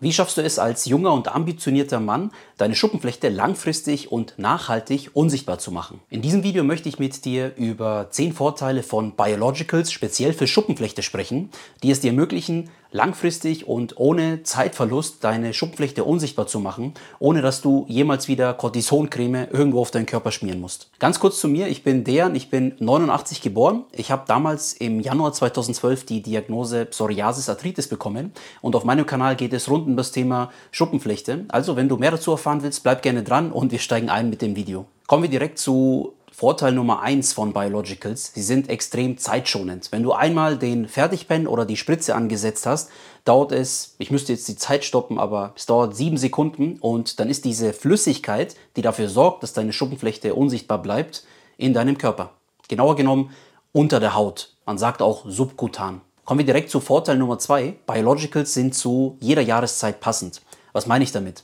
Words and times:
Wie 0.00 0.12
schaffst 0.12 0.36
du 0.36 0.42
es 0.42 0.60
als 0.60 0.84
junger 0.84 1.12
und 1.12 1.26
ambitionierter 1.26 1.98
Mann, 1.98 2.30
deine 2.56 2.76
Schuppenflechte 2.76 3.30
langfristig 3.30 4.12
und 4.12 4.34
nachhaltig 4.36 5.10
unsichtbar 5.12 5.58
zu 5.58 5.72
machen? 5.72 5.98
In 6.08 6.22
diesem 6.22 6.44
Video 6.44 6.62
möchte 6.62 6.88
ich 6.88 7.00
mit 7.00 7.24
dir 7.24 7.56
über 7.56 8.06
10 8.08 8.32
Vorteile 8.32 8.84
von 8.84 9.16
Biologicals 9.16 9.90
speziell 9.90 10.34
für 10.34 10.46
Schuppenflechte 10.46 11.02
sprechen, 11.02 11.50
die 11.82 11.90
es 11.90 11.98
dir 11.98 12.12
ermöglichen, 12.12 12.70
langfristig 12.90 13.66
und 13.68 13.98
ohne 13.98 14.42
Zeitverlust 14.42 15.22
deine 15.22 15.52
Schuppenflechte 15.52 16.04
unsichtbar 16.04 16.46
zu 16.46 16.60
machen, 16.60 16.94
ohne 17.18 17.42
dass 17.42 17.60
du 17.60 17.84
jemals 17.88 18.28
wieder 18.28 18.54
Cortisoncreme 18.54 19.48
irgendwo 19.50 19.80
auf 19.80 19.90
deinen 19.90 20.06
Körper 20.06 20.32
schmieren 20.32 20.60
musst. 20.60 20.90
Ganz 20.98 21.20
kurz 21.20 21.40
zu 21.40 21.48
mir, 21.48 21.68
ich 21.68 21.82
bin 21.82 22.04
Dejan, 22.04 22.34
ich 22.34 22.50
bin 22.50 22.74
89 22.78 23.42
geboren. 23.42 23.84
Ich 23.92 24.10
habe 24.10 24.24
damals 24.26 24.72
im 24.72 25.00
Januar 25.00 25.32
2012 25.32 26.06
die 26.06 26.22
Diagnose 26.22 26.86
Psoriasis 26.86 27.48
Arthritis 27.48 27.88
bekommen 27.88 28.32
und 28.60 28.74
auf 28.74 28.84
meinem 28.84 29.06
Kanal 29.06 29.36
geht 29.36 29.52
es 29.52 29.68
rund 29.68 29.86
um 29.86 29.96
das 29.96 30.12
Thema 30.12 30.50
Schuppenflechte. 30.70 31.44
Also 31.48 31.76
wenn 31.76 31.88
du 31.88 31.96
mehr 31.96 32.10
dazu 32.10 32.30
erfahren 32.30 32.62
willst, 32.62 32.82
bleib 32.82 33.02
gerne 33.02 33.22
dran 33.22 33.52
und 33.52 33.72
wir 33.72 33.78
steigen 33.78 34.08
ein 34.08 34.30
mit 34.30 34.42
dem 34.42 34.56
Video. 34.56 34.86
Kommen 35.06 35.22
wir 35.22 35.30
direkt 35.30 35.58
zu 35.58 36.14
Vorteil 36.38 36.70
Nummer 36.70 37.02
eins 37.02 37.32
von 37.32 37.52
Biologicals, 37.52 38.30
sie 38.32 38.44
sind 38.44 38.68
extrem 38.68 39.18
zeitschonend. 39.18 39.90
Wenn 39.90 40.04
du 40.04 40.12
einmal 40.12 40.56
den 40.56 40.86
Fertigpen 40.86 41.48
oder 41.48 41.66
die 41.66 41.76
Spritze 41.76 42.14
angesetzt 42.14 42.64
hast, 42.64 42.90
dauert 43.24 43.50
es, 43.50 43.96
ich 43.98 44.12
müsste 44.12 44.34
jetzt 44.34 44.46
die 44.46 44.54
Zeit 44.54 44.84
stoppen, 44.84 45.18
aber 45.18 45.52
es 45.56 45.66
dauert 45.66 45.96
sieben 45.96 46.16
Sekunden 46.16 46.78
und 46.78 47.18
dann 47.18 47.28
ist 47.28 47.44
diese 47.44 47.72
Flüssigkeit, 47.72 48.54
die 48.76 48.82
dafür 48.82 49.08
sorgt, 49.08 49.42
dass 49.42 49.52
deine 49.52 49.72
Schuppenflechte 49.72 50.36
unsichtbar 50.36 50.80
bleibt, 50.80 51.24
in 51.56 51.74
deinem 51.74 51.98
Körper. 51.98 52.30
Genauer 52.68 52.94
genommen 52.94 53.32
unter 53.72 53.98
der 53.98 54.14
Haut. 54.14 54.54
Man 54.64 54.78
sagt 54.78 55.02
auch 55.02 55.24
subkutan. 55.26 56.02
Kommen 56.24 56.38
wir 56.38 56.46
direkt 56.46 56.70
zu 56.70 56.78
Vorteil 56.78 57.18
Nummer 57.18 57.40
zwei. 57.40 57.74
Biologicals 57.84 58.54
sind 58.54 58.76
zu 58.76 59.16
jeder 59.18 59.42
Jahreszeit 59.42 59.98
passend. 59.98 60.40
Was 60.72 60.86
meine 60.86 61.02
ich 61.02 61.10
damit? 61.10 61.42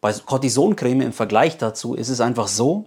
Bei 0.00 0.10
Cortisoncreme 0.10 1.02
im 1.02 1.12
Vergleich 1.12 1.58
dazu 1.58 1.94
ist 1.94 2.08
es 2.08 2.22
einfach 2.22 2.48
so, 2.48 2.86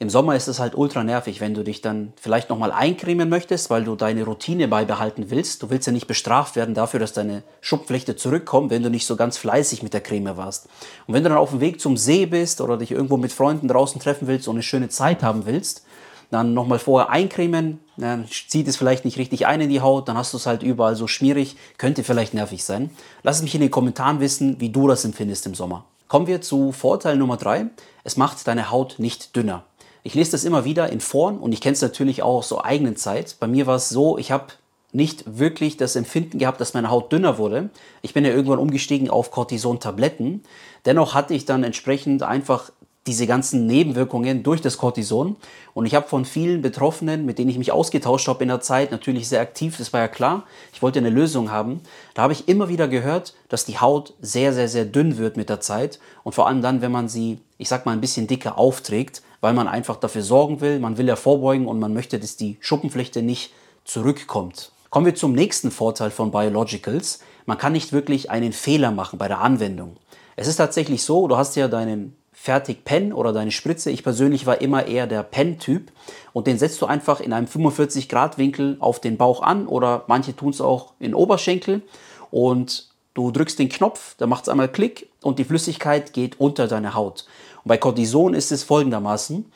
im 0.00 0.10
Sommer 0.10 0.36
ist 0.36 0.46
es 0.46 0.60
halt 0.60 0.76
ultra 0.76 1.02
nervig, 1.02 1.40
wenn 1.40 1.54
du 1.54 1.64
dich 1.64 1.80
dann 1.80 2.12
vielleicht 2.20 2.50
nochmal 2.50 2.70
eincremen 2.70 3.28
möchtest, 3.28 3.68
weil 3.68 3.82
du 3.82 3.96
deine 3.96 4.22
Routine 4.22 4.68
beibehalten 4.68 5.30
willst. 5.30 5.60
Du 5.62 5.70
willst 5.70 5.88
ja 5.88 5.92
nicht 5.92 6.06
bestraft 6.06 6.54
werden 6.54 6.72
dafür, 6.72 7.00
dass 7.00 7.12
deine 7.12 7.42
Schuppenflechte 7.60 8.14
zurückkommt, 8.14 8.70
wenn 8.70 8.84
du 8.84 8.90
nicht 8.90 9.06
so 9.06 9.16
ganz 9.16 9.38
fleißig 9.38 9.82
mit 9.82 9.94
der 9.94 10.00
Creme 10.00 10.36
warst. 10.36 10.68
Und 11.08 11.14
wenn 11.14 11.24
du 11.24 11.30
dann 11.30 11.38
auf 11.38 11.50
dem 11.50 11.60
Weg 11.60 11.80
zum 11.80 11.96
See 11.96 12.26
bist 12.26 12.60
oder 12.60 12.76
dich 12.76 12.92
irgendwo 12.92 13.16
mit 13.16 13.32
Freunden 13.32 13.66
draußen 13.66 14.00
treffen 14.00 14.28
willst 14.28 14.46
und 14.46 14.54
eine 14.54 14.62
schöne 14.62 14.88
Zeit 14.88 15.24
haben 15.24 15.46
willst, 15.46 15.84
dann 16.30 16.54
nochmal 16.54 16.78
vorher 16.78 17.10
eincremen, 17.10 17.80
dann 17.96 18.28
zieht 18.28 18.68
es 18.68 18.76
vielleicht 18.76 19.04
nicht 19.04 19.18
richtig 19.18 19.46
ein 19.46 19.62
in 19.62 19.70
die 19.70 19.80
Haut, 19.80 20.08
dann 20.08 20.16
hast 20.16 20.32
du 20.32 20.36
es 20.36 20.46
halt 20.46 20.62
überall 20.62 20.94
so 20.94 21.08
schmierig, 21.08 21.56
könnte 21.76 22.04
vielleicht 22.04 22.34
nervig 22.34 22.62
sein. 22.62 22.90
Lass 23.24 23.42
mich 23.42 23.54
in 23.54 23.62
den 23.62 23.70
Kommentaren 23.70 24.20
wissen, 24.20 24.60
wie 24.60 24.68
du 24.68 24.86
das 24.86 25.04
empfindest 25.04 25.46
im 25.46 25.54
Sommer. 25.54 25.86
Kommen 26.06 26.26
wir 26.26 26.40
zu 26.40 26.70
Vorteil 26.70 27.16
Nummer 27.16 27.36
drei: 27.36 27.66
Es 28.04 28.16
macht 28.16 28.46
deine 28.46 28.70
Haut 28.70 28.96
nicht 28.98 29.34
dünner. 29.34 29.64
Ich 30.02 30.14
lese 30.14 30.32
das 30.32 30.44
immer 30.44 30.64
wieder 30.64 30.90
in 30.90 31.00
Foren 31.00 31.38
und 31.38 31.52
ich 31.52 31.60
kenne 31.60 31.74
es 31.74 31.82
natürlich 31.82 32.22
auch 32.22 32.38
aus 32.38 32.48
so 32.48 32.62
eigenen 32.62 32.96
Zeit. 32.96 33.36
Bei 33.40 33.46
mir 33.46 33.66
war 33.66 33.76
es 33.76 33.88
so, 33.88 34.18
ich 34.18 34.30
habe 34.30 34.46
nicht 34.92 35.38
wirklich 35.38 35.76
das 35.76 35.96
Empfinden 35.96 36.38
gehabt, 36.38 36.60
dass 36.60 36.74
meine 36.74 36.90
Haut 36.90 37.12
dünner 37.12 37.38
wurde. 37.38 37.70
Ich 38.00 38.14
bin 38.14 38.24
ja 38.24 38.30
irgendwann 38.30 38.58
umgestiegen 38.58 39.10
auf 39.10 39.30
Cortison-Tabletten. 39.30 40.42
Dennoch 40.86 41.14
hatte 41.14 41.34
ich 41.34 41.44
dann 41.44 41.62
entsprechend 41.62 42.22
einfach 42.22 42.70
diese 43.06 43.26
ganzen 43.26 43.66
Nebenwirkungen 43.66 44.42
durch 44.42 44.60
das 44.60 44.76
Cortison. 44.76 45.36
Und 45.72 45.86
ich 45.86 45.94
habe 45.94 46.06
von 46.06 46.24
vielen 46.24 46.60
Betroffenen, 46.60 47.24
mit 47.24 47.38
denen 47.38 47.50
ich 47.50 47.58
mich 47.58 47.72
ausgetauscht 47.72 48.28
habe 48.28 48.42
in 48.42 48.48
der 48.48 48.60
Zeit, 48.60 48.90
natürlich 48.90 49.28
sehr 49.28 49.40
aktiv, 49.40 49.76
das 49.78 49.92
war 49.92 50.00
ja 50.00 50.08
klar, 50.08 50.44
ich 50.74 50.82
wollte 50.82 50.98
eine 50.98 51.10
Lösung 51.10 51.50
haben. 51.50 51.80
Da 52.14 52.22
habe 52.22 52.34
ich 52.34 52.48
immer 52.48 52.68
wieder 52.68 52.86
gehört, 52.86 53.34
dass 53.48 53.64
die 53.64 53.78
Haut 53.78 54.12
sehr, 54.20 54.52
sehr, 54.52 54.68
sehr 54.68 54.84
dünn 54.84 55.16
wird 55.16 55.38
mit 55.38 55.48
der 55.48 55.60
Zeit. 55.60 55.98
Und 56.22 56.34
vor 56.34 56.46
allem 56.46 56.60
dann, 56.60 56.82
wenn 56.82 56.92
man 56.92 57.08
sie, 57.08 57.38
ich 57.56 57.68
sag 57.68 57.86
mal, 57.86 57.92
ein 57.92 58.02
bisschen 58.02 58.26
dicker 58.26 58.58
aufträgt, 58.58 59.22
weil 59.40 59.54
man 59.54 59.68
einfach 59.68 59.96
dafür 59.96 60.22
sorgen 60.22 60.60
will, 60.60 60.80
man 60.80 60.98
will 60.98 61.06
ja 61.06 61.16
vorbeugen 61.16 61.66
und 61.66 61.78
man 61.78 61.94
möchte, 61.94 62.18
dass 62.18 62.36
die 62.36 62.56
Schuppenflechte 62.60 63.22
nicht 63.22 63.52
zurückkommt. 63.84 64.72
Kommen 64.90 65.06
wir 65.06 65.14
zum 65.14 65.32
nächsten 65.32 65.70
Vorteil 65.70 66.10
von 66.10 66.30
Biologicals. 66.30 67.20
Man 67.46 67.58
kann 67.58 67.72
nicht 67.72 67.92
wirklich 67.92 68.30
einen 68.30 68.52
Fehler 68.52 68.90
machen 68.90 69.18
bei 69.18 69.28
der 69.28 69.40
Anwendung. 69.40 69.96
Es 70.36 70.48
ist 70.48 70.56
tatsächlich 70.56 71.02
so, 71.02 71.28
du 71.28 71.36
hast 71.36 71.56
ja 71.56 71.68
deinen 71.68 72.16
fertig 72.32 72.84
Pen 72.84 73.12
oder 73.12 73.32
deine 73.32 73.50
Spritze. 73.50 73.90
Ich 73.90 74.04
persönlich 74.04 74.46
war 74.46 74.60
immer 74.60 74.86
eher 74.86 75.06
der 75.06 75.24
Pen-Typ 75.24 75.90
und 76.32 76.46
den 76.46 76.56
setzt 76.56 76.80
du 76.80 76.86
einfach 76.86 77.20
in 77.20 77.32
einem 77.32 77.48
45 77.48 78.08
Grad 78.08 78.38
Winkel 78.38 78.76
auf 78.78 79.00
den 79.00 79.16
Bauch 79.16 79.42
an 79.42 79.66
oder 79.66 80.04
manche 80.06 80.36
tun 80.36 80.50
es 80.50 80.60
auch 80.60 80.92
in 81.00 81.14
Oberschenkel 81.14 81.82
und 82.30 82.87
du 83.18 83.32
drückst 83.32 83.58
den 83.58 83.68
Knopf, 83.68 84.14
da 84.16 84.28
macht 84.28 84.44
es 84.44 84.48
einmal 84.48 84.68
Klick 84.68 85.10
und 85.22 85.40
die 85.40 85.44
Flüssigkeit 85.44 86.12
geht 86.12 86.38
unter 86.38 86.68
deine 86.68 86.94
Haut. 86.94 87.26
Und 87.64 87.68
bei 87.68 87.76
Cortison 87.76 88.32
ist 88.32 88.52
es 88.52 88.62
folgendermaßen, 88.62 89.50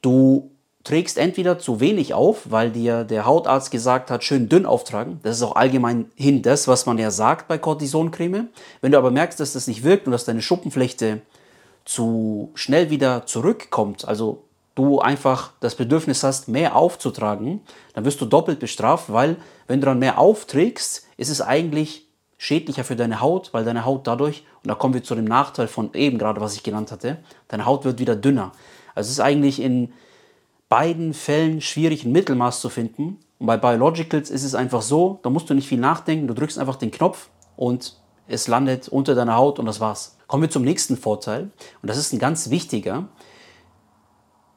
du 0.00 0.50
trägst 0.82 1.18
entweder 1.18 1.58
zu 1.58 1.80
wenig 1.80 2.14
auf, 2.14 2.50
weil 2.50 2.70
dir 2.70 3.04
der 3.04 3.26
Hautarzt 3.26 3.70
gesagt 3.70 4.10
hat, 4.10 4.24
schön 4.24 4.48
dünn 4.48 4.64
auftragen. 4.64 5.20
Das 5.22 5.36
ist 5.36 5.42
auch 5.42 5.56
allgemein 5.56 6.10
hin 6.14 6.40
das, 6.40 6.68
was 6.68 6.86
man 6.86 6.96
ja 6.96 7.10
sagt 7.10 7.48
bei 7.48 7.58
Cortisoncreme. 7.58 8.48
Wenn 8.80 8.92
du 8.92 8.98
aber 8.98 9.10
merkst, 9.10 9.38
dass 9.40 9.52
das 9.52 9.66
nicht 9.66 9.84
wirkt 9.84 10.06
und 10.06 10.12
dass 10.12 10.24
deine 10.24 10.40
Schuppenflechte 10.40 11.20
zu 11.84 12.50
schnell 12.54 12.88
wieder 12.88 13.26
zurückkommt, 13.26 14.08
also 14.08 14.44
du 14.74 15.00
einfach 15.00 15.52
das 15.60 15.74
Bedürfnis 15.74 16.22
hast, 16.22 16.48
mehr 16.48 16.76
aufzutragen, 16.76 17.60
dann 17.92 18.06
wirst 18.06 18.22
du 18.22 18.24
doppelt 18.24 18.58
bestraft, 18.58 19.12
weil 19.12 19.36
wenn 19.66 19.82
du 19.82 19.86
dann 19.86 19.98
mehr 19.98 20.18
aufträgst, 20.18 21.06
ist 21.18 21.28
es 21.28 21.42
eigentlich 21.42 22.05
schädlicher 22.38 22.84
für 22.84 22.96
deine 22.96 23.20
Haut, 23.20 23.52
weil 23.52 23.64
deine 23.64 23.84
Haut 23.84 24.06
dadurch, 24.06 24.44
und 24.62 24.68
da 24.68 24.74
kommen 24.74 24.94
wir 24.94 25.02
zu 25.02 25.14
dem 25.14 25.24
Nachteil 25.24 25.68
von 25.68 25.92
eben 25.94 26.18
gerade, 26.18 26.40
was 26.40 26.54
ich 26.54 26.62
genannt 26.62 26.92
hatte, 26.92 27.18
deine 27.48 27.66
Haut 27.66 27.84
wird 27.84 27.98
wieder 27.98 28.16
dünner. 28.16 28.52
Also 28.94 29.08
es 29.08 29.12
ist 29.12 29.20
eigentlich 29.20 29.60
in 29.60 29.92
beiden 30.68 31.14
Fällen 31.14 31.60
schwierig, 31.60 32.04
ein 32.04 32.12
Mittelmaß 32.12 32.60
zu 32.60 32.68
finden. 32.68 33.18
Und 33.38 33.46
bei 33.46 33.56
Biologicals 33.56 34.30
ist 34.30 34.44
es 34.44 34.54
einfach 34.54 34.82
so, 34.82 35.20
da 35.22 35.30
musst 35.30 35.48
du 35.48 35.54
nicht 35.54 35.68
viel 35.68 35.78
nachdenken, 35.78 36.26
du 36.26 36.34
drückst 36.34 36.58
einfach 36.58 36.76
den 36.76 36.90
Knopf 36.90 37.28
und 37.56 37.96
es 38.28 38.48
landet 38.48 38.88
unter 38.88 39.14
deiner 39.14 39.36
Haut 39.36 39.58
und 39.58 39.66
das 39.66 39.80
war's. 39.80 40.18
Kommen 40.26 40.42
wir 40.42 40.50
zum 40.50 40.62
nächsten 40.62 40.96
Vorteil 40.96 41.50
und 41.82 41.88
das 41.88 41.96
ist 41.96 42.12
ein 42.12 42.18
ganz 42.18 42.50
wichtiger. 42.50 43.08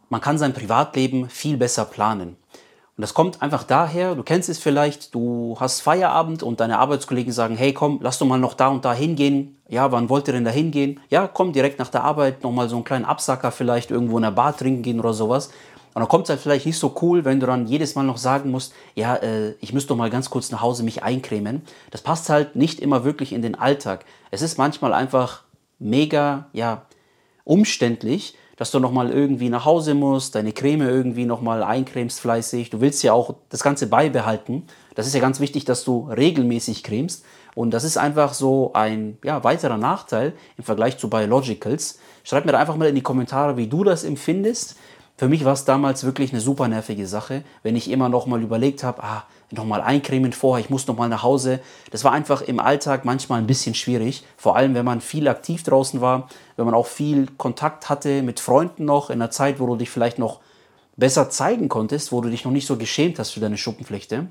Man 0.10 0.22
kann 0.22 0.40
sein 0.40 0.54
Privatleben 0.54 1.30
viel 1.30 1.58
besser 1.58 1.86
planen. 1.86 2.36
Und 3.00 3.04
das 3.04 3.14
kommt 3.14 3.42
einfach 3.42 3.64
daher, 3.64 4.14
du 4.14 4.24
kennst 4.24 4.50
es 4.50 4.60
vielleicht, 4.60 5.16
du 5.16 5.56
hast 5.58 5.80
Feierabend 5.80 6.44
und 6.44 6.60
deine 6.60 6.80
Arbeitskollegen 6.80 7.32
sagen, 7.32 7.56
hey 7.56 7.72
komm, 7.72 8.00
lass 8.02 8.20
doch 8.20 8.26
mal 8.26 8.38
noch 8.38 8.56
da 8.56 8.68
und 8.68 8.84
da 8.84 8.94
hingehen. 8.94 9.56
Ja, 9.70 9.94
wann 9.94 10.10
wollt 10.10 10.28
ihr 10.28 10.34
denn 10.34 10.44
da 10.44 10.52
hingehen? 10.52 11.00
Ja, 11.10 11.30
komm 11.30 11.54
direkt 11.54 11.80
nach 11.80 11.88
der 11.88 12.04
Arbeit 12.04 12.44
nochmal 12.44 12.68
so 12.68 12.76
einen 12.76 12.84
kleinen 12.84 13.06
Absacker 13.06 13.54
vielleicht 13.54 13.90
irgendwo 13.90 14.18
in 14.18 14.24
der 14.24 14.32
Bar 14.32 14.58
trinken 14.58 14.82
gehen 14.82 15.00
oder 15.00 15.14
sowas. 15.14 15.48
Und 15.94 16.02
dann 16.02 16.10
kommt 16.10 16.26
es 16.26 16.30
halt 16.32 16.42
vielleicht 16.42 16.66
nicht 16.66 16.78
so 16.78 16.94
cool, 17.02 17.24
wenn 17.24 17.40
du 17.40 17.46
dann 17.46 17.68
jedes 17.68 17.96
Mal 17.96 18.04
noch 18.04 18.18
sagen 18.18 18.52
musst, 18.52 18.74
ja, 18.96 19.16
äh, 19.16 19.52
ich 19.62 19.72
müsste 19.72 19.88
doch 19.88 19.96
mal 19.96 20.10
ganz 20.10 20.30
kurz 20.30 20.52
nach 20.52 20.60
Hause 20.60 20.84
mich 20.84 21.02
eincremen. 21.02 21.62
Das 21.92 22.02
passt 22.02 22.28
halt 22.28 22.58
nicht 22.58 22.82
immer 22.82 23.06
wirklich 23.06 23.32
in 23.32 23.42
den 23.42 23.56
Alltag. 23.56 24.04
Es 24.30 24.42
ist 24.42 24.58
manchmal 24.58 24.94
einfach 24.94 25.44
mega, 25.80 26.50
ja, 26.52 26.82
umständlich, 27.46 28.36
dass 28.60 28.72
du 28.72 28.80
nochmal 28.80 29.10
irgendwie 29.10 29.48
nach 29.48 29.64
Hause 29.64 29.94
musst, 29.94 30.36
deine 30.36 30.52
Creme 30.52 30.82
irgendwie 30.82 31.24
nochmal 31.24 31.64
eincremst 31.64 32.20
fleißig. 32.20 32.70
Du 32.70 32.82
willst 32.82 33.02
ja 33.04 33.14
auch 33.14 33.36
das 33.48 33.64
Ganze 33.64 33.88
beibehalten. 33.88 34.68
Das 34.96 35.08
ist 35.08 35.16
ja 35.16 35.22
ganz 35.22 35.40
wichtig, 35.40 35.64
dass 35.64 35.86
du 35.86 36.10
regelmäßig 36.12 36.84
cremst. 36.84 37.24
Und 37.56 37.72
das 37.72 37.86
ist 37.86 37.98
einfach 37.98 38.34
so 38.34 38.72
ein 38.74 39.18
ja, 39.24 39.46
weiterer 39.46 39.78
Nachteil 39.78 40.34
im 40.58 40.66
Vergleich 40.66 40.98
zu 40.98 41.10
Biologicals. 41.10 42.00
Schreib 42.26 42.46
mir 42.46 42.52
da 42.52 42.60
einfach 42.60 42.76
mal 42.76 42.90
in 42.90 42.96
die 42.96 43.02
Kommentare, 43.02 43.56
wie 43.56 43.68
du 43.68 43.86
das 43.86 44.04
empfindest. 44.04 44.76
Für 45.20 45.28
mich 45.28 45.44
war 45.44 45.52
es 45.52 45.66
damals 45.66 46.06
wirklich 46.06 46.32
eine 46.32 46.40
super 46.40 46.70
nervige 46.70 47.06
Sache, 47.06 47.44
wenn 47.62 47.76
ich 47.76 47.92
immer 47.92 48.08
noch 48.08 48.26
mal 48.26 48.42
überlegt 48.42 48.86
habe, 48.86 49.04
ah, 49.04 49.26
noch 49.52 49.66
mal 49.66 49.82
eincremen 49.82 50.32
vorher, 50.32 50.64
ich 50.64 50.70
muss 50.70 50.88
noch 50.88 50.96
mal 50.96 51.10
nach 51.10 51.24
Hause. 51.24 51.60
Das 51.92 52.06
war 52.06 52.14
einfach 52.14 52.42
im 52.42 52.58
Alltag 52.58 53.04
manchmal 53.04 53.40
ein 53.40 53.46
bisschen 53.46 53.76
schwierig, 53.76 54.24
vor 54.38 54.56
allem 54.56 54.76
wenn 54.76 54.86
man 54.86 55.02
viel 55.02 55.28
aktiv 55.28 55.64
draußen 55.64 56.00
war, 56.00 56.30
wenn 56.56 56.64
man 56.64 56.74
auch 56.74 56.88
viel 56.88 57.28
Kontakt 57.38 57.90
hatte 57.90 58.22
mit 58.22 58.40
Freunden 58.40 58.86
noch 58.86 59.10
in 59.10 59.22
einer 59.22 59.30
Zeit, 59.30 59.60
wo 59.60 59.68
du 59.68 59.76
dich 59.76 59.90
vielleicht 59.90 60.20
noch 60.20 60.40
besser 60.96 61.30
zeigen 61.30 61.68
konntest, 61.68 62.14
wo 62.14 62.22
du 62.22 62.30
dich 62.30 62.46
noch 62.46 62.54
nicht 62.54 62.66
so 62.66 62.78
geschämt 62.78 63.20
hast 63.20 63.32
für 63.32 63.42
deine 63.42 63.58
Schuppenflechte. 63.58 64.28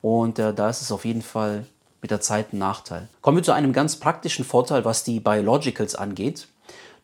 Und 0.00 0.40
äh, 0.40 0.52
da 0.52 0.68
ist 0.68 0.82
es 0.82 0.90
auf 0.90 1.04
jeden 1.04 1.22
Fall 1.22 1.66
mit 2.00 2.10
der 2.10 2.20
Zeit 2.20 2.52
ein 2.52 2.58
Nachteil. 2.58 3.08
Kommen 3.20 3.36
wir 3.36 3.44
zu 3.44 3.52
einem 3.52 3.72
ganz 3.72 3.94
praktischen 3.94 4.44
Vorteil, 4.44 4.84
was 4.84 5.04
die 5.04 5.20
Biologicals 5.20 5.94
angeht. 5.94 6.48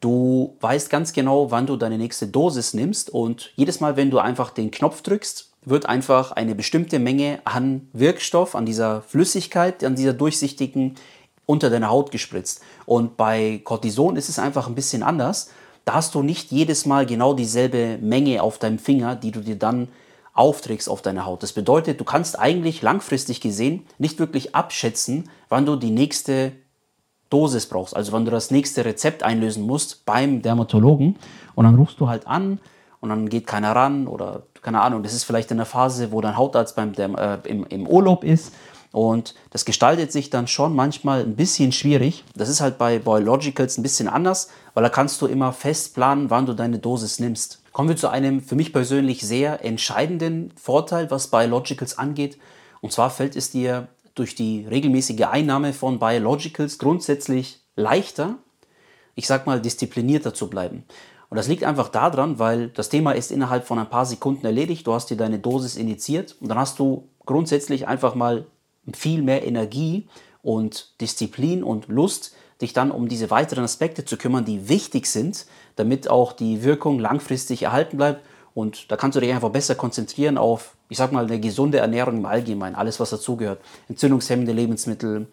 Du 0.01 0.57
weißt 0.61 0.91
ganz 0.91 1.13
genau, 1.13 1.51
wann 1.51 1.67
du 1.67 1.77
deine 1.77 1.99
nächste 1.99 2.29
Dosis 2.29 2.73
nimmst 2.73 3.11
und 3.11 3.53
jedes 3.57 3.81
Mal, 3.81 3.97
wenn 3.97 4.11
du 4.11 4.19
einfach 4.19 4.51
den 4.51 4.71
Knopf 4.71 5.03
drückst, 5.03 5.51
wird 5.65 5.87
einfach 5.87 6.33
eine 6.33 6.55
bestimmte 6.55 6.99
Menge 6.99 7.41
an 7.45 7.89
Wirkstoff, 7.93 8.55
an 8.55 8.65
dieser 8.65 9.03
Flüssigkeit, 9.03 9.83
an 9.83 9.97
dieser 9.97 10.13
durchsichtigen 10.13 10.95
unter 11.47 11.71
deine 11.71 11.91
Haut 11.91 12.11
gespritzt. 12.11 12.61
Und 12.87 13.17
bei 13.17 13.61
Cortison 13.65 14.17
ist 14.17 14.29
es 14.29 14.39
einfach 14.39 14.69
ein 14.69 14.75
bisschen 14.75 15.03
anders. 15.03 15.51
Da 15.85 15.95
hast 15.95 16.15
du 16.15 16.23
nicht 16.23 16.53
jedes 16.53 16.87
Mal 16.87 17.07
genau 17.07 17.35
dieselbe 17.35 17.99
Menge 18.01 18.43
auf 18.43 18.59
deinem 18.59 18.79
Finger, 18.79 19.17
die 19.17 19.31
du 19.33 19.41
dir 19.41 19.57
dann 19.57 19.89
aufträgst 20.35 20.89
auf 20.89 21.03
deine 21.03 21.27
Haut. 21.27 21.43
Das 21.43 21.53
bedeutet, 21.53 21.99
du 22.01 22.05
kannst 22.05 22.39
eigentlich 22.39 22.83
langfristig 22.83 23.41
gesehen 23.41 23.87
nicht 23.99 24.19
wirklich 24.19 24.55
abschätzen, 24.55 25.29
wann 25.49 25.67
du 25.67 25.75
die 25.75 25.91
nächste 25.91 26.53
Dosis 27.31 27.67
brauchst, 27.67 27.95
also 27.95 28.13
wenn 28.13 28.25
du 28.25 28.31
das 28.31 28.51
nächste 28.51 28.85
Rezept 28.85 29.23
einlösen 29.23 29.67
musst 29.67 30.05
beim 30.05 30.43
Dermatologen 30.43 31.17
und 31.55 31.65
dann 31.65 31.75
rufst 31.75 32.01
du 32.01 32.09
halt 32.09 32.27
an 32.27 32.59
und 33.01 33.11
dann 33.11 33.29
geht 33.29 33.47
keiner 33.47 33.75
ran 33.77 34.07
oder 34.07 34.43
keine 34.63 34.81
Ahnung, 34.81 35.03
das 35.03 35.13
ist 35.15 35.25
vielleicht 35.25 35.51
in 35.51 35.57
der 35.59 35.67
Phase, 35.67 36.11
wo 36.13 36.21
dein 36.21 36.37
Hautarzt 36.37 36.75
beim 36.77 36.93
Derm 36.93 37.15
äh, 37.17 37.39
im, 37.45 37.65
im 37.67 37.87
Urlaub 37.87 38.25
ist 38.25 38.53
und 38.93 39.35
das 39.51 39.65
gestaltet 39.65 40.13
sich 40.13 40.31
dann 40.31 40.47
schon 40.47 40.75
manchmal 40.75 41.21
ein 41.21 41.37
bisschen 41.37 41.73
schwierig. 41.73 42.25
Das 42.35 42.49
ist 42.49 42.61
halt 42.61 42.79
bei 42.79 42.99
Biologicals 42.99 43.77
ein 43.77 43.83
bisschen 43.83 44.09
anders, 44.09 44.49
weil 44.75 44.83
da 44.83 44.89
kannst 44.89 45.21
du 45.21 45.27
immer 45.27 45.53
fest 45.53 45.95
planen, 45.95 46.31
wann 46.31 46.47
du 46.47 46.55
deine 46.55 46.79
Dosis 46.79 47.19
nimmst. 47.19 47.63
Kommen 47.73 47.91
wir 47.91 47.97
zu 47.97 48.09
einem 48.09 48.41
für 48.41 48.57
mich 48.57 48.73
persönlich 48.73 49.21
sehr 49.21 49.65
entscheidenden 49.65 50.53
Vorteil, 50.57 51.11
was 51.11 51.29
Biologicals 51.29 51.99
angeht. 51.99 52.39
Und 52.81 52.93
zwar 52.93 53.11
fällt 53.11 53.37
es 53.37 53.51
dir 53.51 53.89
durch 54.19 54.35
die 54.35 54.67
regelmäßige 54.69 55.23
Einnahme 55.23 55.73
von 55.73 55.99
Biologicals 55.99 56.79
grundsätzlich 56.79 57.61
leichter, 57.77 58.39
ich 59.15 59.27
sag 59.27 59.47
mal, 59.47 59.61
disziplinierter 59.61 60.35
zu 60.35 60.49
bleiben. 60.49 60.85
Und 61.31 61.37
das 61.37 61.49
liegt 61.49 61.65
einfach 61.65 61.89
daran, 61.89 62.39
weil 62.39 62.69
das 62.69 62.89
Thema 62.89 63.13
ist 63.13 63.31
innerhalb 63.31 63.67
von 63.67 63.79
ein 63.79 63.91
paar 63.91 64.07
Sekunden 64.07 64.47
erledigt. 64.47 64.87
Du 64.87 64.95
hast 64.95 65.11
dir 65.11 65.17
deine 65.17 65.39
Dosis 65.39 65.77
initiiert 65.77 66.37
und 66.41 66.49
dann 66.49 66.59
hast 66.59 66.79
du 66.79 67.09
grundsätzlich 67.27 67.87
einfach 67.87 68.15
mal 68.15 68.47
viel 68.95 69.23
mehr 69.23 69.47
Energie 69.47 70.09
und 70.43 70.95
Disziplin 71.01 71.63
und 71.63 71.89
Lust, 71.89 72.35
dich 72.63 72.73
dann 72.73 72.91
um 72.91 73.09
diese 73.09 73.31
weiteren 73.31 73.65
Aspekte 73.65 74.05
zu 74.05 74.17
kümmern, 74.17 74.45
die 74.45 74.69
wichtig 74.69 75.07
sind, 75.07 75.47
damit 75.77 76.09
auch 76.09 76.33
die 76.33 76.65
Wirkung 76.65 76.99
langfristig 76.99 77.63
erhalten 77.63 77.99
bleibt. 77.99 78.25
Und 78.59 78.91
da 78.91 78.97
kannst 78.97 79.15
du 79.15 79.21
dich 79.21 79.33
einfach 79.33 79.51
besser 79.51 79.77
konzentrieren 79.77 80.37
auf, 80.37 80.75
ich 80.89 80.99
sag 80.99 81.13
mal, 81.13 81.25
eine 81.25 81.39
gesunde 81.39 81.79
Ernährung 81.79 82.17
im 82.17 82.27
Allgemeinen, 82.27 82.75
alles 82.75 82.99
was 82.99 83.11
dazugehört. 83.11 83.61
Entzündungshemmende 83.89 84.51
Lebensmittel, 84.51 85.29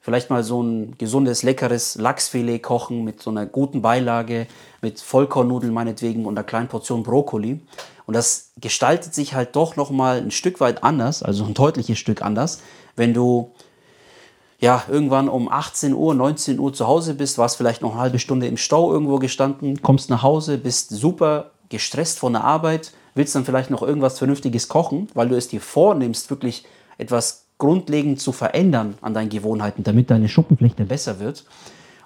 vielleicht 0.00 0.30
mal 0.30 0.42
so 0.42 0.64
ein 0.64 0.98
gesundes, 0.98 1.44
leckeres 1.44 1.94
Lachsfilet 1.94 2.58
kochen 2.58 3.04
mit 3.04 3.22
so 3.22 3.30
einer 3.30 3.46
guten 3.46 3.82
Beilage, 3.82 4.48
mit 4.82 4.98
Vollkornnudeln 4.98 5.72
meinetwegen 5.72 6.26
und 6.26 6.36
einer 6.36 6.42
kleinen 6.42 6.66
Portion 6.66 7.04
Brokkoli. 7.04 7.60
Und 8.04 8.16
das 8.16 8.50
gestaltet 8.60 9.14
sich 9.14 9.34
halt 9.34 9.54
doch 9.54 9.76
nochmal 9.76 10.18
ein 10.18 10.32
Stück 10.32 10.58
weit 10.58 10.82
anders, 10.82 11.22
also 11.22 11.44
ein 11.44 11.54
deutliches 11.54 12.00
Stück 12.00 12.20
anders, 12.20 12.62
wenn 12.96 13.14
du 13.14 13.52
ja, 14.58 14.82
irgendwann 14.88 15.28
um 15.28 15.48
18 15.48 15.94
Uhr, 15.94 16.14
19 16.14 16.58
Uhr 16.58 16.72
zu 16.72 16.88
Hause 16.88 17.14
bist, 17.14 17.38
warst 17.38 17.58
vielleicht 17.58 17.82
noch 17.82 17.92
eine 17.92 18.00
halbe 18.00 18.18
Stunde 18.18 18.48
im 18.48 18.56
Stau 18.56 18.90
irgendwo 18.90 19.18
gestanden, 19.18 19.82
kommst 19.82 20.10
nach 20.10 20.24
Hause, 20.24 20.58
bist 20.58 20.90
super 20.90 21.52
gestresst 21.68 22.18
von 22.18 22.32
der 22.32 22.44
Arbeit, 22.44 22.92
willst 23.14 23.34
dann 23.34 23.44
vielleicht 23.44 23.70
noch 23.70 23.82
irgendwas 23.82 24.18
Vernünftiges 24.18 24.68
kochen, 24.68 25.08
weil 25.14 25.28
du 25.28 25.36
es 25.36 25.48
dir 25.48 25.60
vornimmst, 25.60 26.30
wirklich 26.30 26.64
etwas 26.98 27.46
grundlegend 27.58 28.20
zu 28.20 28.32
verändern 28.32 28.96
an 29.00 29.14
deinen 29.14 29.30
Gewohnheiten, 29.30 29.82
damit 29.82 30.10
deine 30.10 30.28
Schuppenflechte 30.28 30.84
besser 30.84 31.18
wird. 31.18 31.44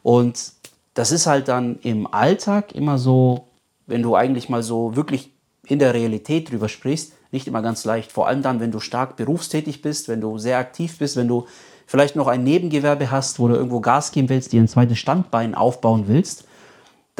Und 0.02 0.52
das 0.94 1.12
ist 1.12 1.26
halt 1.26 1.48
dann 1.48 1.78
im 1.82 2.06
Alltag 2.12 2.74
immer 2.74 2.98
so, 2.98 3.48
wenn 3.86 4.02
du 4.02 4.14
eigentlich 4.14 4.48
mal 4.48 4.62
so 4.62 4.96
wirklich 4.96 5.30
in 5.66 5.78
der 5.78 5.94
Realität 5.94 6.50
drüber 6.50 6.68
sprichst, 6.68 7.12
nicht 7.32 7.46
immer 7.46 7.62
ganz 7.62 7.84
leicht. 7.84 8.10
Vor 8.12 8.26
allem 8.26 8.42
dann, 8.42 8.60
wenn 8.60 8.72
du 8.72 8.80
stark 8.80 9.16
berufstätig 9.16 9.82
bist, 9.82 10.08
wenn 10.08 10.20
du 10.20 10.38
sehr 10.38 10.58
aktiv 10.58 10.98
bist, 10.98 11.16
wenn 11.16 11.28
du 11.28 11.46
vielleicht 11.86 12.16
noch 12.16 12.26
ein 12.26 12.44
Nebengewerbe 12.44 13.10
hast, 13.10 13.38
wo 13.38 13.48
du 13.48 13.54
irgendwo 13.54 13.80
Gas 13.80 14.12
geben 14.12 14.28
willst, 14.28 14.52
dir 14.52 14.60
ein 14.60 14.68
zweites 14.68 14.98
Standbein 14.98 15.54
aufbauen 15.54 16.04
willst. 16.06 16.44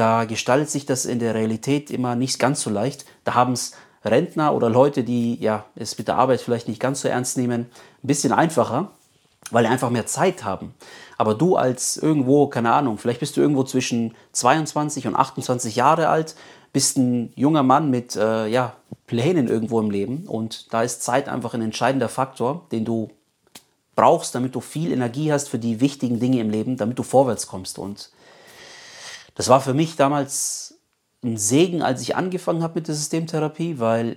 Da 0.00 0.24
gestaltet 0.24 0.70
sich 0.70 0.86
das 0.86 1.04
in 1.04 1.18
der 1.18 1.34
Realität 1.34 1.90
immer 1.90 2.16
nicht 2.16 2.38
ganz 2.38 2.62
so 2.62 2.70
leicht. 2.70 3.04
Da 3.24 3.34
haben 3.34 3.52
es 3.52 3.72
Rentner 4.02 4.54
oder 4.54 4.70
Leute, 4.70 5.04
die 5.04 5.38
ja, 5.42 5.66
es 5.76 5.98
mit 5.98 6.08
der 6.08 6.16
Arbeit 6.16 6.40
vielleicht 6.40 6.68
nicht 6.68 6.80
ganz 6.80 7.02
so 7.02 7.08
ernst 7.08 7.36
nehmen, 7.36 7.66
ein 8.02 8.06
bisschen 8.06 8.32
einfacher, 8.32 8.92
weil 9.50 9.66
sie 9.66 9.70
einfach 9.70 9.90
mehr 9.90 10.06
Zeit 10.06 10.42
haben. 10.42 10.72
Aber 11.18 11.34
du 11.34 11.56
als 11.56 11.98
irgendwo, 11.98 12.46
keine 12.46 12.72
Ahnung, 12.72 12.96
vielleicht 12.96 13.20
bist 13.20 13.36
du 13.36 13.42
irgendwo 13.42 13.62
zwischen 13.62 14.14
22 14.32 15.06
und 15.06 15.16
28 15.16 15.76
Jahre 15.76 16.08
alt, 16.08 16.34
bist 16.72 16.96
ein 16.96 17.34
junger 17.36 17.62
Mann 17.62 17.90
mit 17.90 18.16
äh, 18.16 18.46
ja, 18.46 18.76
Plänen 19.06 19.48
irgendwo 19.48 19.80
im 19.80 19.90
Leben 19.90 20.26
und 20.26 20.72
da 20.72 20.82
ist 20.82 21.02
Zeit 21.02 21.28
einfach 21.28 21.52
ein 21.52 21.60
entscheidender 21.60 22.08
Faktor, 22.08 22.66
den 22.72 22.86
du 22.86 23.10
brauchst, 23.96 24.34
damit 24.34 24.54
du 24.54 24.60
viel 24.60 24.92
Energie 24.92 25.30
hast 25.30 25.50
für 25.50 25.58
die 25.58 25.82
wichtigen 25.82 26.18
Dinge 26.18 26.40
im 26.40 26.48
Leben, 26.48 26.78
damit 26.78 26.98
du 26.98 27.02
vorwärts 27.02 27.46
kommst. 27.46 27.78
Und 27.78 28.08
das 29.34 29.48
war 29.48 29.60
für 29.60 29.74
mich 29.74 29.96
damals 29.96 30.80
ein 31.22 31.36
Segen, 31.36 31.82
als 31.82 32.02
ich 32.02 32.16
angefangen 32.16 32.62
habe 32.62 32.76
mit 32.76 32.88
der 32.88 32.94
Systemtherapie, 32.94 33.78
weil 33.78 34.16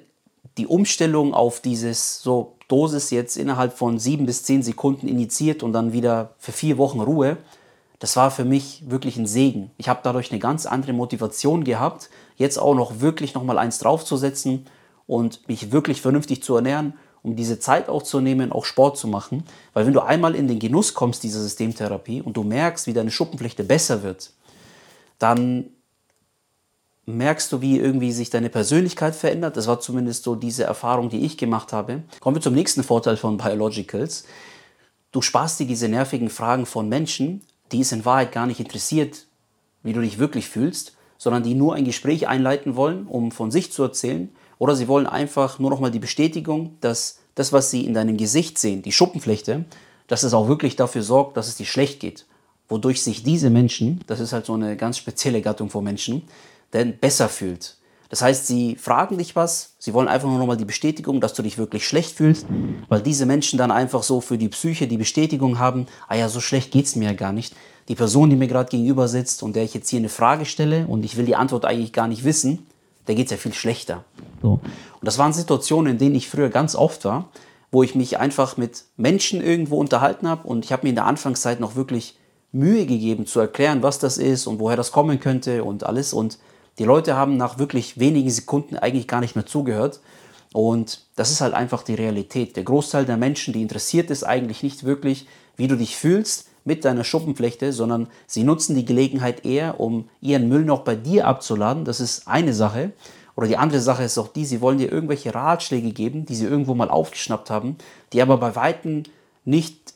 die 0.57 0.67
Umstellung 0.67 1.33
auf 1.33 1.59
dieses 1.59 2.21
so 2.21 2.57
Dosis 2.67 3.09
jetzt 3.11 3.37
innerhalb 3.37 3.77
von 3.77 3.99
sieben 3.99 4.25
bis 4.25 4.43
zehn 4.43 4.63
Sekunden 4.63 5.07
initiiert 5.07 5.63
und 5.63 5.73
dann 5.73 5.93
wieder 5.93 6.35
für 6.37 6.51
vier 6.51 6.77
Wochen 6.77 7.01
Ruhe, 7.01 7.37
das 7.99 8.15
war 8.15 8.31
für 8.31 8.45
mich 8.45 8.83
wirklich 8.87 9.17
ein 9.17 9.25
Segen. 9.25 9.71
Ich 9.77 9.87
habe 9.87 10.01
dadurch 10.03 10.31
eine 10.31 10.39
ganz 10.39 10.65
andere 10.65 10.93
Motivation 10.93 11.63
gehabt, 11.63 12.09
jetzt 12.35 12.57
auch 12.57 12.75
noch 12.75 12.99
wirklich 12.99 13.33
noch 13.33 13.43
mal 13.43 13.57
eins 13.57 13.79
draufzusetzen 13.79 14.65
und 15.07 15.47
mich 15.47 15.71
wirklich 15.71 16.01
vernünftig 16.01 16.43
zu 16.43 16.55
ernähren, 16.55 16.93
um 17.21 17.35
diese 17.35 17.59
Zeit 17.59 17.87
auch 17.87 18.03
zu 18.03 18.19
nehmen, 18.19 18.51
auch 18.51 18.65
Sport 18.65 18.97
zu 18.97 19.07
machen. 19.07 19.43
Weil 19.73 19.85
wenn 19.85 19.93
du 19.93 20.01
einmal 20.01 20.35
in 20.35 20.47
den 20.47 20.59
Genuss 20.59 20.93
kommst 20.93 21.23
dieser 21.23 21.39
Systemtherapie 21.39 22.21
und 22.21 22.35
du 22.35 22.43
merkst, 22.43 22.87
wie 22.87 22.93
deine 22.93 23.11
Schuppenflechte 23.11 23.63
besser 23.63 24.03
wird, 24.03 24.31
dann 25.23 25.69
merkst 27.05 27.51
du, 27.51 27.61
wie 27.61 27.79
irgendwie 27.79 28.11
sich 28.11 28.29
deine 28.29 28.49
Persönlichkeit 28.49 29.15
verändert. 29.15 29.55
Das 29.55 29.67
war 29.67 29.79
zumindest 29.79 30.23
so 30.23 30.35
diese 30.35 30.65
Erfahrung, 30.65 31.09
die 31.09 31.25
ich 31.25 31.37
gemacht 31.37 31.71
habe. 31.73 32.03
Kommen 32.19 32.35
wir 32.35 32.41
zum 32.41 32.53
nächsten 32.53 32.83
Vorteil 32.83 33.17
von 33.17 33.37
Biologicals. 33.37 34.25
Du 35.11 35.21
sparst 35.21 35.59
dir 35.59 35.67
diese 35.67 35.87
nervigen 35.87 36.29
Fragen 36.29 36.65
von 36.65 36.89
Menschen, 36.89 37.41
die 37.71 37.81
es 37.81 37.91
in 37.91 38.05
Wahrheit 38.05 38.31
gar 38.31 38.47
nicht 38.47 38.59
interessiert, 38.59 39.27
wie 39.81 39.93
du 39.93 40.01
dich 40.01 40.19
wirklich 40.19 40.49
fühlst, 40.49 40.95
sondern 41.17 41.43
die 41.43 41.55
nur 41.55 41.75
ein 41.75 41.85
Gespräch 41.85 42.27
einleiten 42.27 42.75
wollen, 42.75 43.07
um 43.07 43.31
von 43.31 43.51
sich 43.51 43.71
zu 43.71 43.83
erzählen. 43.83 44.29
Oder 44.59 44.75
sie 44.75 44.87
wollen 44.87 45.07
einfach 45.07 45.59
nur 45.59 45.69
nochmal 45.69 45.91
die 45.91 45.99
Bestätigung, 45.99 46.77
dass 46.81 47.19
das, 47.35 47.53
was 47.53 47.71
sie 47.71 47.85
in 47.85 47.93
deinem 47.93 48.17
Gesicht 48.17 48.57
sehen, 48.57 48.81
die 48.81 48.91
Schuppenflechte, 48.91 49.65
dass 50.07 50.23
es 50.23 50.33
auch 50.33 50.47
wirklich 50.47 50.75
dafür 50.75 51.01
sorgt, 51.01 51.37
dass 51.37 51.47
es 51.47 51.55
dir 51.55 51.65
schlecht 51.65 51.99
geht. 51.99 52.25
Wodurch 52.67 53.03
sich 53.03 53.23
diese 53.23 53.49
Menschen, 53.49 54.01
das 54.07 54.19
ist 54.19 54.33
halt 54.33 54.45
so 54.45 54.53
eine 54.53 54.77
ganz 54.77 54.97
spezielle 54.97 55.41
Gattung 55.41 55.69
von 55.69 55.83
Menschen, 55.83 56.23
denn 56.73 56.97
besser 56.97 57.29
fühlt. 57.29 57.77
Das 58.13 58.21
heißt, 58.21 58.45
sie 58.45 58.75
fragen 58.75 59.17
dich 59.17 59.35
was, 59.35 59.73
sie 59.79 59.93
wollen 59.95 60.07
einfach 60.07 60.27
nur 60.27 60.37
nochmal 60.37 60.55
die 60.55 60.65
Bestätigung, 60.65 61.19
dass 61.19 61.33
du 61.33 61.41
dich 61.41 61.57
wirklich 61.57 61.87
schlecht 61.87 62.15
fühlst, 62.15 62.45
weil 62.87 63.01
diese 63.01 63.25
Menschen 63.25 63.57
dann 63.57 63.71
einfach 63.71 64.03
so 64.03 64.21
für 64.21 64.37
die 64.37 64.49
Psyche 64.49 64.87
die 64.87 64.97
Bestätigung 64.97 65.57
haben, 65.57 65.87
ah 66.07 66.15
ja, 66.15 66.29
so 66.29 66.39
schlecht 66.39 66.69
geht 66.69 66.85
es 66.85 66.95
mir 66.95 67.05
ja 67.05 67.13
gar 67.13 67.33
nicht. 67.33 67.55
Die 67.87 67.95
Person, 67.95 68.29
die 68.29 68.35
mir 68.35 68.47
gerade 68.47 68.69
gegenüber 68.69 69.07
sitzt 69.07 69.41
und 69.41 69.55
der 69.55 69.63
ich 69.63 69.73
jetzt 69.73 69.89
hier 69.89 69.97
eine 69.97 70.09
Frage 70.09 70.45
stelle 70.45 70.85
und 70.85 71.03
ich 71.03 71.17
will 71.17 71.25
die 71.25 71.35
Antwort 71.35 71.65
eigentlich 71.65 71.91
gar 71.91 72.07
nicht 72.07 72.23
wissen, 72.23 72.67
der 73.07 73.15
geht 73.15 73.25
es 73.25 73.31
ja 73.31 73.37
viel 73.37 73.53
schlechter. 73.53 74.03
So. 74.43 74.53
Und 74.53 74.61
das 75.01 75.17
waren 75.17 75.33
Situationen, 75.33 75.93
in 75.93 75.97
denen 75.97 76.13
ich 76.13 76.29
früher 76.29 76.49
ganz 76.49 76.75
oft 76.75 77.05
war, 77.05 77.29
wo 77.71 77.81
ich 77.81 77.95
mich 77.95 78.19
einfach 78.19 78.57
mit 78.57 78.83
Menschen 78.95 79.41
irgendwo 79.41 79.77
unterhalten 79.77 80.27
habe 80.27 80.47
und 80.47 80.65
ich 80.65 80.71
habe 80.71 80.83
mir 80.83 80.89
in 80.89 80.95
der 80.95 81.07
Anfangszeit 81.07 81.59
noch 81.59 81.75
wirklich 81.75 82.15
Mühe 82.53 82.85
gegeben 82.85 83.25
zu 83.25 83.39
erklären, 83.41 83.83
was 83.83 83.99
das 83.99 84.17
ist 84.17 84.47
und 84.47 84.59
woher 84.59 84.77
das 84.77 84.91
kommen 84.91 85.19
könnte 85.19 85.63
und 85.63 85.83
alles 85.83 86.13
und 86.13 86.37
die 86.79 86.85
Leute 86.85 87.15
haben 87.15 87.37
nach 87.37 87.59
wirklich 87.59 87.99
wenigen 87.99 88.29
Sekunden 88.29 88.77
eigentlich 88.77 89.07
gar 89.07 89.19
nicht 89.19 89.35
mehr 89.35 89.45
zugehört. 89.45 89.99
Und 90.53 91.01
das 91.15 91.31
ist 91.31 91.41
halt 91.41 91.53
einfach 91.53 91.83
die 91.83 91.95
Realität. 91.95 92.55
Der 92.55 92.63
Großteil 92.63 93.05
der 93.05 93.17
Menschen, 93.17 93.53
die 93.53 93.61
interessiert 93.61 94.09
ist 94.11 94.23
eigentlich 94.23 94.63
nicht 94.63 94.83
wirklich, 94.83 95.27
wie 95.55 95.67
du 95.67 95.75
dich 95.75 95.97
fühlst 95.97 96.47
mit 96.65 96.85
deiner 96.85 97.03
Schuppenflechte, 97.03 97.73
sondern 97.73 98.07
sie 98.27 98.43
nutzen 98.43 98.75
die 98.75 98.85
Gelegenheit 98.85 99.45
eher, 99.45 99.79
um 99.79 100.09
ihren 100.21 100.47
Müll 100.47 100.63
noch 100.63 100.81
bei 100.81 100.95
dir 100.95 101.27
abzuladen. 101.27 101.85
Das 101.85 101.99
ist 101.99 102.27
eine 102.27 102.53
Sache. 102.53 102.91
Oder 103.35 103.47
die 103.47 103.57
andere 103.57 103.81
Sache 103.81 104.03
ist 104.03 104.17
auch 104.17 104.27
die, 104.27 104.45
sie 104.45 104.61
wollen 104.61 104.77
dir 104.77 104.91
irgendwelche 104.91 105.33
Ratschläge 105.33 105.91
geben, 105.91 106.25
die 106.25 106.35
sie 106.35 106.45
irgendwo 106.45 106.75
mal 106.75 106.89
aufgeschnappt 106.89 107.49
haben, 107.49 107.77
die 108.13 108.21
aber 108.21 108.37
bei 108.37 108.55
Weitem 108.55 109.03
nicht 109.43 109.92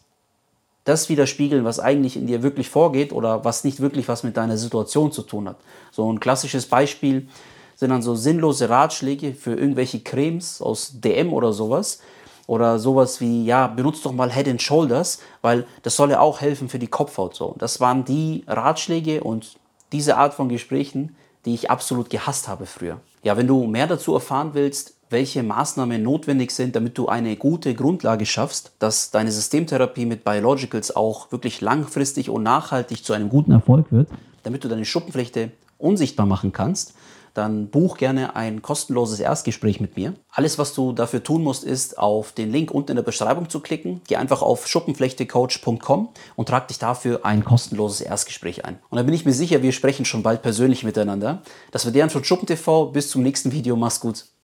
das 0.87 1.09
widerspiegeln, 1.09 1.65
was 1.65 1.79
eigentlich 1.79 2.15
in 2.15 2.27
dir 2.27 2.43
wirklich 2.43 2.69
vorgeht 2.69 3.11
oder 3.11 3.43
was 3.43 3.63
nicht 3.63 3.79
wirklich 3.79 4.07
was 4.07 4.23
mit 4.23 4.37
deiner 4.37 4.57
Situation 4.57 5.11
zu 5.11 5.21
tun 5.21 5.49
hat. 5.49 5.57
So 5.91 6.11
ein 6.11 6.19
klassisches 6.19 6.65
Beispiel 6.65 7.27
sind 7.75 7.89
dann 7.89 8.01
so 8.01 8.15
sinnlose 8.15 8.69
Ratschläge 8.69 9.33
für 9.33 9.53
irgendwelche 9.53 9.99
Cremes 9.99 10.61
aus 10.61 10.93
DM 10.99 11.33
oder 11.33 11.53
sowas. 11.53 11.99
Oder 12.47 12.79
sowas 12.79 13.19
wie, 13.19 13.43
ja, 13.43 13.67
benutzt 13.67 14.05
doch 14.05 14.13
mal 14.13 14.31
Head 14.31 14.47
and 14.47 14.61
Shoulders, 14.61 15.19
weil 15.41 15.67
das 15.83 15.97
soll 15.97 16.11
ja 16.11 16.21
auch 16.21 16.39
helfen 16.39 16.69
für 16.69 16.79
die 16.79 16.87
Kopfhaut. 16.87 17.35
So. 17.35 17.55
Das 17.57 17.81
waren 17.81 18.05
die 18.05 18.45
Ratschläge 18.47 19.21
und 19.21 19.57
diese 19.91 20.15
Art 20.15 20.33
von 20.33 20.47
Gesprächen, 20.47 21.17
die 21.43 21.53
ich 21.53 21.69
absolut 21.69 22.09
gehasst 22.09 22.47
habe 22.47 22.65
früher. 22.65 23.01
Ja, 23.27 23.35
wenn 23.35 23.47
du 23.47 23.67
mehr 23.67 23.87
dazu 23.87 24.13
erfahren 24.13 24.51
willst, 24.53 24.93
welche 25.09 25.43
Maßnahmen 25.43 26.01
notwendig 26.01 26.51
sind, 26.51 26.77
damit 26.77 26.97
du 26.97 27.09
eine 27.09 27.35
gute 27.35 27.75
Grundlage 27.75 28.25
schaffst, 28.25 28.71
dass 28.79 29.11
deine 29.11 29.33
Systemtherapie 29.33 30.05
mit 30.05 30.23
Biologicals 30.23 30.95
auch 30.95 31.29
wirklich 31.29 31.59
langfristig 31.59 32.29
und 32.29 32.43
nachhaltig 32.43 33.03
zu 33.03 33.11
einem 33.11 33.27
guten 33.27 33.51
Erfolg 33.51 33.91
wird, 33.91 34.07
damit 34.43 34.63
du 34.63 34.69
deine 34.69 34.85
Schuppenflechte 34.85 35.51
unsichtbar 35.77 36.25
machen 36.25 36.53
kannst, 36.53 36.93
dann 37.37 37.69
buch 37.69 37.97
gerne 37.97 38.35
ein 38.35 38.61
kostenloses 38.61 39.19
Erstgespräch 39.19 39.79
mit 39.79 39.97
mir. 39.97 40.13
Alles, 40.29 40.57
was 40.57 40.73
du 40.73 40.91
dafür 40.91 41.23
tun 41.23 41.43
musst, 41.43 41.63
ist 41.63 41.97
auf 41.97 42.31
den 42.31 42.51
Link 42.51 42.71
unten 42.71 42.91
in 42.91 42.95
der 42.95 43.03
Beschreibung 43.03 43.49
zu 43.49 43.59
klicken. 43.59 44.01
Geh 44.07 44.17
einfach 44.17 44.41
auf 44.41 44.67
schuppenflechtecoach.com 44.67 46.09
und 46.35 46.47
trag 46.47 46.67
dich 46.67 46.79
dafür 46.79 47.25
ein 47.25 47.43
kostenloses 47.43 48.01
Erstgespräch 48.01 48.65
ein. 48.65 48.79
Und 48.89 48.97
dann 48.97 49.05
bin 49.05 49.15
ich 49.15 49.25
mir 49.25 49.33
sicher, 49.33 49.61
wir 49.61 49.71
sprechen 49.71 50.05
schon 50.05 50.23
bald 50.23 50.41
persönlich 50.41 50.83
miteinander. 50.83 51.41
Das 51.71 51.85
wird 51.85 51.95
Jan 51.95 52.09
von 52.09 52.23
Schuppen 52.23 52.47
TV. 52.47 52.87
Bis 52.87 53.09
zum 53.09 53.23
nächsten 53.23 53.51
Video. 53.51 53.75
Mach's 53.75 53.99
gut. 53.99 54.27